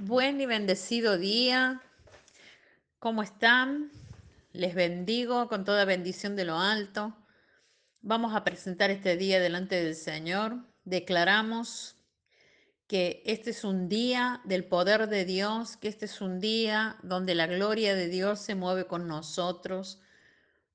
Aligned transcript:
Buen 0.00 0.40
y 0.40 0.46
bendecido 0.46 1.18
día. 1.18 1.82
¿Cómo 3.00 3.24
están? 3.24 3.90
Les 4.52 4.72
bendigo 4.76 5.48
con 5.48 5.64
toda 5.64 5.84
bendición 5.84 6.36
de 6.36 6.44
lo 6.44 6.56
alto. 6.56 7.16
Vamos 8.00 8.32
a 8.36 8.44
presentar 8.44 8.92
este 8.92 9.16
día 9.16 9.40
delante 9.40 9.82
del 9.82 9.96
Señor. 9.96 10.64
Declaramos 10.84 11.96
que 12.86 13.24
este 13.26 13.50
es 13.50 13.64
un 13.64 13.88
día 13.88 14.40
del 14.44 14.64
poder 14.64 15.08
de 15.08 15.24
Dios, 15.24 15.76
que 15.76 15.88
este 15.88 16.04
es 16.04 16.20
un 16.20 16.38
día 16.38 16.96
donde 17.02 17.34
la 17.34 17.48
gloria 17.48 17.96
de 17.96 18.06
Dios 18.06 18.38
se 18.38 18.54
mueve 18.54 18.86
con 18.86 19.08
nosotros. 19.08 20.00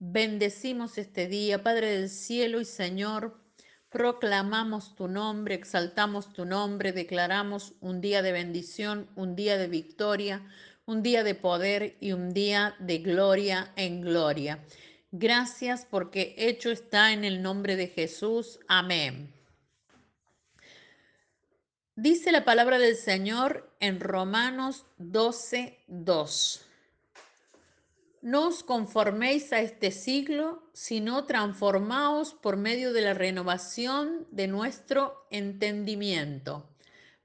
Bendecimos 0.00 0.98
este 0.98 1.28
día, 1.28 1.62
Padre 1.62 1.92
del 1.92 2.10
cielo 2.10 2.60
y 2.60 2.64
Señor, 2.64 3.40
Proclamamos 3.92 4.96
tu 4.96 5.06
nombre, 5.06 5.54
exaltamos 5.54 6.32
tu 6.32 6.46
nombre, 6.46 6.92
declaramos 6.92 7.74
un 7.80 8.00
día 8.00 8.22
de 8.22 8.32
bendición, 8.32 9.06
un 9.16 9.36
día 9.36 9.58
de 9.58 9.68
victoria, 9.68 10.46
un 10.86 11.02
día 11.02 11.22
de 11.22 11.34
poder 11.34 11.98
y 12.00 12.12
un 12.12 12.32
día 12.32 12.74
de 12.78 12.98
gloria 12.98 13.70
en 13.76 14.00
gloria. 14.00 14.64
Gracias 15.10 15.86
porque 15.88 16.34
hecho 16.38 16.70
está 16.70 17.12
en 17.12 17.24
el 17.24 17.42
nombre 17.42 17.76
de 17.76 17.88
Jesús. 17.88 18.60
Amén. 18.66 19.30
Dice 21.94 22.32
la 22.32 22.46
palabra 22.46 22.78
del 22.78 22.96
Señor 22.96 23.70
en 23.78 24.00
Romanos 24.00 24.86
12, 24.96 25.84
2. 25.88 26.71
No 28.22 28.46
os 28.46 28.62
conforméis 28.62 29.52
a 29.52 29.58
este 29.58 29.90
siglo, 29.90 30.62
sino 30.72 31.24
transformaos 31.24 32.34
por 32.34 32.56
medio 32.56 32.92
de 32.92 33.00
la 33.00 33.14
renovación 33.14 34.28
de 34.30 34.46
nuestro 34.46 35.26
entendimiento, 35.30 36.70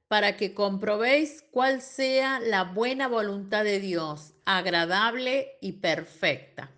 para 0.07 0.38
que 0.38 0.55
comprobéis 0.55 1.45
cuál 1.52 1.83
sea 1.83 2.39
la 2.39 2.63
buena 2.63 3.07
voluntad 3.07 3.63
de 3.63 3.80
Dios, 3.80 4.33
agradable 4.45 5.59
y 5.61 5.73
perfecta. 5.73 6.72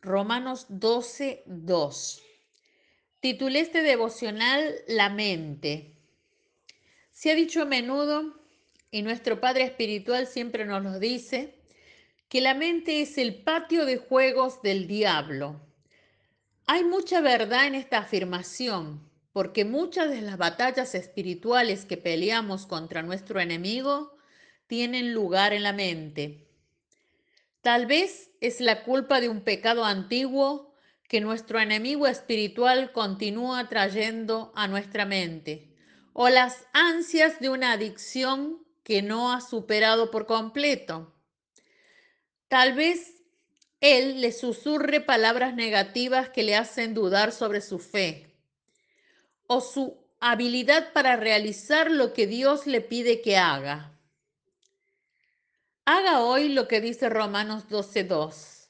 Romanos 0.00 0.66
12, 0.68 1.42
2. 1.44 2.22
Titulé 3.18 3.58
este 3.58 3.82
devocional 3.82 4.76
La 4.86 5.10
mente. 5.10 5.96
Se 7.10 7.32
ha 7.32 7.34
dicho 7.34 7.62
a 7.62 7.64
menudo, 7.64 8.38
y 8.92 9.02
nuestro 9.02 9.40
Padre 9.40 9.64
Espiritual 9.64 10.28
siempre 10.28 10.64
nos 10.64 10.84
lo 10.84 11.00
dice, 11.00 11.57
que 12.28 12.40
la 12.42 12.54
mente 12.54 13.00
es 13.00 13.16
el 13.16 13.42
patio 13.42 13.86
de 13.86 13.96
juegos 13.96 14.60
del 14.62 14.86
diablo. 14.86 15.60
Hay 16.66 16.84
mucha 16.84 17.22
verdad 17.22 17.66
en 17.66 17.74
esta 17.74 17.98
afirmación, 17.98 19.08
porque 19.32 19.64
muchas 19.64 20.10
de 20.10 20.20
las 20.20 20.36
batallas 20.36 20.94
espirituales 20.94 21.86
que 21.86 21.96
peleamos 21.96 22.66
contra 22.66 23.02
nuestro 23.02 23.40
enemigo 23.40 24.16
tienen 24.66 25.14
lugar 25.14 25.54
en 25.54 25.62
la 25.62 25.72
mente. 25.72 26.46
Tal 27.62 27.86
vez 27.86 28.30
es 28.40 28.60
la 28.60 28.82
culpa 28.82 29.20
de 29.20 29.30
un 29.30 29.40
pecado 29.40 29.84
antiguo 29.84 30.74
que 31.08 31.22
nuestro 31.22 31.58
enemigo 31.58 32.06
espiritual 32.06 32.92
continúa 32.92 33.68
trayendo 33.70 34.52
a 34.54 34.68
nuestra 34.68 35.06
mente, 35.06 35.74
o 36.12 36.28
las 36.28 36.66
ansias 36.74 37.40
de 37.40 37.48
una 37.48 37.72
adicción 37.72 38.58
que 38.82 39.00
no 39.00 39.32
ha 39.32 39.40
superado 39.40 40.10
por 40.10 40.26
completo. 40.26 41.14
Tal 42.48 42.74
vez 42.74 43.14
él 43.80 44.20
le 44.20 44.32
susurre 44.32 45.00
palabras 45.00 45.54
negativas 45.54 46.30
que 46.30 46.42
le 46.42 46.56
hacen 46.56 46.94
dudar 46.94 47.32
sobre 47.32 47.60
su 47.60 47.78
fe 47.78 48.34
o 49.46 49.60
su 49.60 49.96
habilidad 50.20 50.92
para 50.92 51.16
realizar 51.16 51.90
lo 51.90 52.12
que 52.12 52.26
Dios 52.26 52.66
le 52.66 52.80
pide 52.80 53.20
que 53.20 53.36
haga. 53.36 53.94
Haga 55.84 56.22
hoy 56.22 56.50
lo 56.50 56.68
que 56.68 56.80
dice 56.80 57.08
Romanos 57.08 57.68
12.2. 57.68 58.68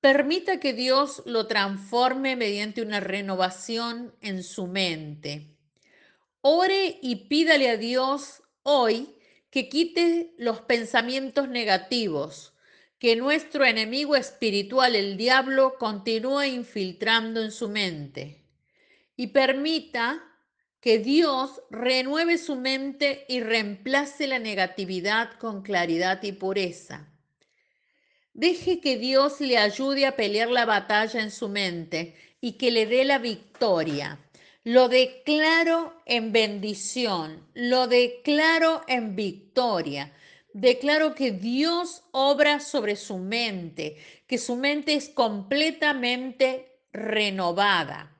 Permita 0.00 0.60
que 0.60 0.72
Dios 0.72 1.22
lo 1.26 1.46
transforme 1.46 2.36
mediante 2.36 2.80
una 2.80 3.00
renovación 3.00 4.14
en 4.20 4.42
su 4.42 4.66
mente. 4.66 5.56
Ore 6.40 6.98
y 7.02 7.16
pídale 7.26 7.70
a 7.70 7.76
Dios 7.76 8.42
hoy 8.62 9.14
que 9.50 9.68
quite 9.68 10.34
los 10.38 10.60
pensamientos 10.62 11.48
negativos, 11.48 12.53
que 13.04 13.16
nuestro 13.16 13.66
enemigo 13.66 14.16
espiritual, 14.16 14.96
el 14.96 15.18
diablo, 15.18 15.76
continúe 15.78 16.44
infiltrando 16.44 17.42
en 17.42 17.52
su 17.52 17.68
mente 17.68 18.46
y 19.14 19.26
permita 19.26 20.24
que 20.80 21.00
Dios 21.00 21.60
renueve 21.68 22.38
su 22.38 22.56
mente 22.56 23.26
y 23.28 23.40
reemplace 23.40 24.26
la 24.26 24.38
negatividad 24.38 25.32
con 25.34 25.60
claridad 25.60 26.22
y 26.22 26.32
pureza. 26.32 27.12
Deje 28.32 28.80
que 28.80 28.96
Dios 28.96 29.38
le 29.42 29.58
ayude 29.58 30.06
a 30.06 30.16
pelear 30.16 30.48
la 30.48 30.64
batalla 30.64 31.20
en 31.20 31.30
su 31.30 31.50
mente 31.50 32.16
y 32.40 32.52
que 32.52 32.70
le 32.70 32.86
dé 32.86 33.04
la 33.04 33.18
victoria. 33.18 34.18
Lo 34.62 34.88
declaro 34.88 36.00
en 36.06 36.32
bendición, 36.32 37.46
lo 37.52 37.86
declaro 37.86 38.80
en 38.88 39.14
victoria. 39.14 40.10
Declaro 40.54 41.16
que 41.16 41.32
Dios 41.32 42.04
obra 42.12 42.60
sobre 42.60 42.94
su 42.94 43.18
mente, 43.18 43.96
que 44.28 44.38
su 44.38 44.54
mente 44.54 44.94
es 44.94 45.08
completamente 45.08 46.78
renovada. 46.92 48.16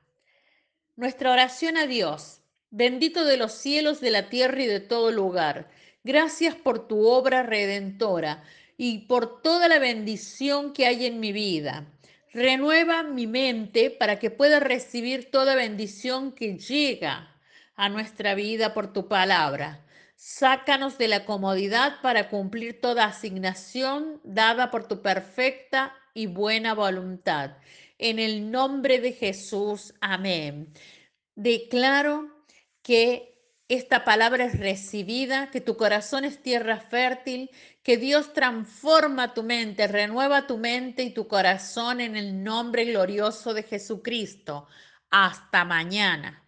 Nuestra 0.97 1.31
oración 1.31 1.77
a 1.77 1.87
Dios, 1.87 2.41
bendito 2.71 3.25
de 3.25 3.37
los 3.37 3.53
cielos, 3.53 4.01
de 4.01 4.11
la 4.11 4.31
tierra 4.31 4.61
y 4.65 4.67
de 4.67 4.81
todo 4.81 5.13
lugar. 5.13 5.71
Gracias 6.03 6.57
por 6.57 6.89
tu 6.89 7.07
obra 7.07 7.45
redentora 7.45 8.43
y 8.77 9.07
por 9.07 9.41
toda 9.41 9.69
la 9.69 9.79
bendición 9.79 10.73
que 10.73 10.87
hay 10.87 11.07
en 11.07 11.21
mi 11.21 11.31
vida. 11.31 11.87
Renueva 12.33 13.05
mi 13.05 13.29
mente 13.29 13.91
para 13.91 14.19
que 14.19 14.31
pueda 14.31 14.59
recibir 14.59 15.31
toda 15.31 15.55
bendición 15.55 16.33
que 16.33 16.59
llega 16.59 17.33
a 17.77 17.89
nuestra 17.89 18.35
vida 18.35 18.75
por 18.75 18.93
tu 18.93 19.07
palabra. 19.07 19.85
Sácanos 20.27 20.97
de 20.97 21.07
la 21.07 21.27
comodidad 21.27 22.01
para 22.01 22.31
cumplir 22.31 22.81
toda 22.81 23.05
asignación 23.05 24.23
dada 24.25 24.71
por 24.71 24.89
tu 24.89 25.03
perfecta 25.03 25.95
y 26.15 26.29
buena 26.29 26.73
voluntad. 26.73 27.59
En 27.99 28.19
el 28.19 28.51
nombre 28.51 29.01
de 29.01 29.13
Jesús, 29.13 29.93
amén. 30.01 30.73
Declaro 31.35 32.47
que 32.81 33.39
esta 33.69 34.07
palabra 34.07 34.47
es 34.47 34.59
recibida, 34.59 35.51
que 35.51 35.61
tu 35.61 35.77
corazón 35.77 36.25
es 36.25 36.41
tierra 36.41 36.81
fértil, 36.81 37.51
que 37.83 37.99
Dios 37.99 38.33
transforma 38.33 39.35
tu 39.35 39.43
mente, 39.43 39.87
renueva 39.89 40.47
tu 40.47 40.57
mente 40.57 41.03
y 41.03 41.13
tu 41.13 41.29
corazón 41.29 42.01
en 42.01 42.17
el 42.17 42.43
nombre 42.43 42.87
glorioso 42.87 43.53
de 43.53 43.63
Jesucristo. 43.63 44.69
Hasta 45.11 45.67
mañana. 45.67 46.44